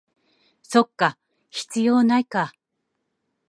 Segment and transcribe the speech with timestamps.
[0.63, 1.19] そっか、
[1.51, 2.55] 必要ないか